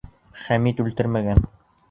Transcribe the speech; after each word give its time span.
Хәмит 0.45 0.81
үлтермәгән. 0.85 1.47